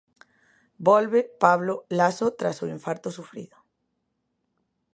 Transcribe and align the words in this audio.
Volve 0.87 1.21
Pablo 1.43 1.75
Laso 1.97 2.27
tras 2.39 2.57
o 2.63 2.65
infarto 2.75 3.07
sufrido. 3.17 3.57